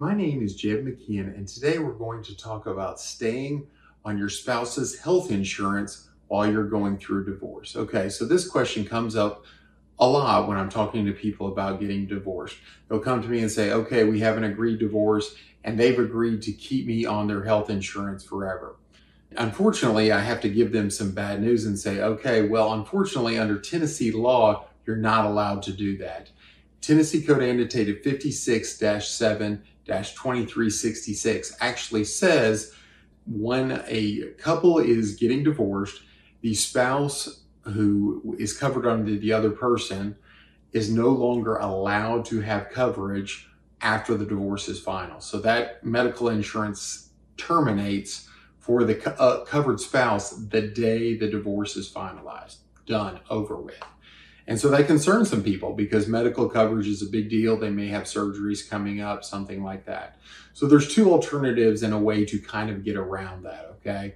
My 0.00 0.14
name 0.14 0.42
is 0.42 0.56
Jed 0.56 0.86
McKeon, 0.86 1.36
and 1.36 1.46
today 1.46 1.78
we're 1.78 1.92
going 1.92 2.22
to 2.22 2.34
talk 2.34 2.64
about 2.64 2.98
staying 2.98 3.66
on 4.02 4.16
your 4.16 4.30
spouse's 4.30 4.98
health 4.98 5.30
insurance 5.30 6.08
while 6.28 6.50
you're 6.50 6.64
going 6.64 6.96
through 6.96 7.26
divorce. 7.26 7.76
Okay, 7.76 8.08
so 8.08 8.24
this 8.24 8.48
question 8.48 8.86
comes 8.86 9.14
up 9.14 9.44
a 9.98 10.08
lot 10.08 10.48
when 10.48 10.56
I'm 10.56 10.70
talking 10.70 11.04
to 11.04 11.12
people 11.12 11.48
about 11.48 11.80
getting 11.80 12.06
divorced. 12.06 12.56
They'll 12.88 12.98
come 12.98 13.20
to 13.20 13.28
me 13.28 13.40
and 13.40 13.50
say, 13.50 13.72
okay, 13.72 14.04
we 14.04 14.20
have 14.20 14.38
an 14.38 14.44
agreed 14.44 14.78
divorce, 14.78 15.34
and 15.64 15.78
they've 15.78 15.98
agreed 15.98 16.40
to 16.44 16.52
keep 16.52 16.86
me 16.86 17.04
on 17.04 17.26
their 17.26 17.44
health 17.44 17.68
insurance 17.68 18.24
forever. 18.24 18.76
Unfortunately, 19.36 20.12
I 20.12 20.20
have 20.20 20.40
to 20.40 20.48
give 20.48 20.72
them 20.72 20.88
some 20.88 21.10
bad 21.10 21.42
news 21.42 21.66
and 21.66 21.78
say, 21.78 22.00
okay, 22.00 22.48
well, 22.48 22.72
unfortunately, 22.72 23.38
under 23.38 23.58
Tennessee 23.58 24.12
law, 24.12 24.64
you're 24.86 24.96
not 24.96 25.26
allowed 25.26 25.62
to 25.64 25.74
do 25.74 25.98
that. 25.98 26.30
Tennessee 26.80 27.22
Code 27.22 27.42
Annotated 27.42 28.02
56 28.02 28.78
7 28.78 29.62
2366 29.86 31.56
actually 31.60 32.04
says 32.04 32.74
when 33.26 33.82
a 33.86 34.32
couple 34.38 34.78
is 34.78 35.16
getting 35.16 35.42
divorced, 35.42 36.02
the 36.42 36.54
spouse 36.54 37.42
who 37.62 38.36
is 38.38 38.56
covered 38.56 38.86
under 38.86 39.16
the 39.16 39.32
other 39.32 39.50
person 39.50 40.16
is 40.72 40.90
no 40.90 41.08
longer 41.08 41.56
allowed 41.56 42.24
to 42.24 42.40
have 42.40 42.70
coverage 42.70 43.48
after 43.82 44.16
the 44.16 44.24
divorce 44.24 44.68
is 44.68 44.80
final. 44.80 45.20
So 45.20 45.38
that 45.40 45.84
medical 45.84 46.28
insurance 46.28 47.10
terminates 47.36 48.28
for 48.58 48.84
the 48.84 48.94
co- 48.94 49.10
uh, 49.12 49.44
covered 49.44 49.80
spouse 49.80 50.30
the 50.30 50.62
day 50.62 51.16
the 51.16 51.28
divorce 51.28 51.76
is 51.76 51.90
finalized, 51.90 52.58
done, 52.86 53.20
over 53.28 53.56
with. 53.56 53.80
And 54.46 54.58
so 54.58 54.68
that 54.70 54.86
concerns 54.86 55.30
some 55.30 55.42
people 55.42 55.74
because 55.74 56.08
medical 56.08 56.48
coverage 56.48 56.88
is 56.88 57.02
a 57.02 57.06
big 57.06 57.28
deal. 57.28 57.56
They 57.56 57.70
may 57.70 57.88
have 57.88 58.04
surgeries 58.04 58.68
coming 58.68 59.00
up, 59.00 59.24
something 59.24 59.62
like 59.62 59.86
that. 59.86 60.18
So 60.52 60.66
there's 60.66 60.92
two 60.92 61.12
alternatives 61.12 61.82
and 61.82 61.94
a 61.94 61.98
way 61.98 62.24
to 62.24 62.38
kind 62.38 62.70
of 62.70 62.84
get 62.84 62.96
around 62.96 63.44
that, 63.44 63.76
okay? 63.76 64.14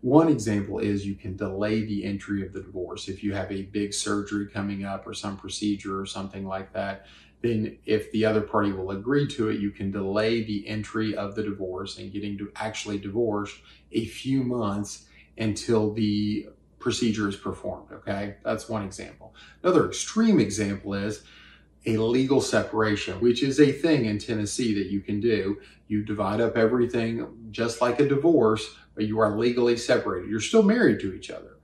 One 0.00 0.28
example 0.28 0.78
is 0.78 1.06
you 1.06 1.14
can 1.14 1.36
delay 1.36 1.84
the 1.84 2.04
entry 2.04 2.44
of 2.44 2.52
the 2.52 2.60
divorce. 2.60 3.08
If 3.08 3.24
you 3.24 3.34
have 3.34 3.50
a 3.50 3.62
big 3.62 3.94
surgery 3.94 4.46
coming 4.46 4.84
up 4.84 5.06
or 5.06 5.14
some 5.14 5.36
procedure 5.36 6.00
or 6.00 6.06
something 6.06 6.46
like 6.46 6.72
that, 6.74 7.06
then 7.42 7.78
if 7.86 8.10
the 8.12 8.24
other 8.24 8.40
party 8.40 8.72
will 8.72 8.90
agree 8.90 9.26
to 9.28 9.48
it, 9.48 9.60
you 9.60 9.70
can 9.70 9.90
delay 9.90 10.42
the 10.42 10.66
entry 10.66 11.14
of 11.14 11.34
the 11.34 11.42
divorce 11.42 11.98
and 11.98 12.12
getting 12.12 12.36
to 12.38 12.50
actually 12.56 12.98
divorced 12.98 13.56
a 13.92 14.04
few 14.06 14.42
months 14.42 15.06
until 15.38 15.92
the 15.92 16.48
procedure 16.86 17.28
is 17.28 17.34
performed. 17.34 17.90
Okay, 17.90 18.36
that's 18.44 18.68
one 18.68 18.84
example. 18.84 19.34
Another 19.60 19.88
extreme 19.88 20.38
example 20.38 20.94
is 20.94 21.24
a 21.84 21.96
legal 21.96 22.40
separation, 22.40 23.18
which 23.18 23.42
is 23.42 23.58
a 23.58 23.72
thing 23.72 24.04
in 24.04 24.20
Tennessee 24.20 24.72
that 24.74 24.86
you 24.86 25.00
can 25.00 25.18
do. 25.18 25.58
You 25.88 26.04
divide 26.04 26.40
up 26.40 26.56
everything 26.56 27.48
just 27.50 27.80
like 27.80 27.98
a 27.98 28.08
divorce, 28.08 28.76
but 28.94 29.04
you 29.04 29.18
are 29.18 29.36
legally 29.36 29.76
separated. 29.76 30.30
You're 30.30 30.38
still 30.38 30.62
married 30.62 31.00
to 31.00 31.12
each 31.12 31.28
other. 31.28 31.56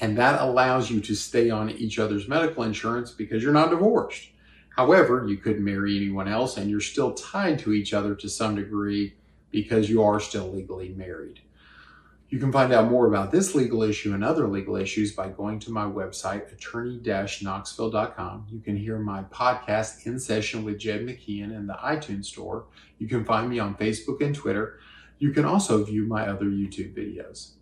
And 0.00 0.18
that 0.18 0.42
allows 0.42 0.90
you 0.90 1.00
to 1.02 1.14
stay 1.14 1.50
on 1.50 1.70
each 1.70 2.00
other's 2.00 2.26
medical 2.26 2.64
insurance 2.64 3.12
because 3.12 3.44
you're 3.44 3.52
not 3.52 3.70
divorced. 3.70 4.28
However, 4.70 5.24
you 5.24 5.36
couldn't 5.36 5.64
marry 5.64 5.96
anyone 5.96 6.26
else 6.26 6.56
and 6.56 6.68
you're 6.68 6.80
still 6.80 7.14
tied 7.14 7.60
to 7.60 7.72
each 7.72 7.94
other 7.94 8.16
to 8.16 8.28
some 8.28 8.56
degree 8.56 9.14
because 9.52 9.88
you 9.88 10.02
are 10.02 10.18
still 10.18 10.50
legally 10.50 10.88
married. 10.88 11.42
You 12.30 12.38
can 12.40 12.50
find 12.50 12.72
out 12.72 12.90
more 12.90 13.06
about 13.06 13.30
this 13.30 13.54
legal 13.54 13.82
issue 13.82 14.12
and 14.12 14.24
other 14.24 14.48
legal 14.48 14.76
issues 14.76 15.12
by 15.12 15.28
going 15.28 15.60
to 15.60 15.70
my 15.70 15.84
website, 15.84 16.50
attorney-knoxville.com. 16.52 18.46
You 18.50 18.60
can 18.60 18.76
hear 18.76 18.98
my 18.98 19.22
podcast, 19.24 20.06
In 20.06 20.18
Session 20.18 20.64
with 20.64 20.78
Jed 20.78 21.02
McKeon, 21.02 21.54
in 21.54 21.66
the 21.66 21.74
iTunes 21.74 22.24
Store. 22.24 22.64
You 22.98 23.06
can 23.06 23.24
find 23.24 23.48
me 23.48 23.58
on 23.60 23.76
Facebook 23.76 24.20
and 24.20 24.34
Twitter. 24.34 24.80
You 25.18 25.30
can 25.32 25.44
also 25.44 25.84
view 25.84 26.06
my 26.06 26.26
other 26.26 26.46
YouTube 26.46 26.94
videos. 26.94 27.52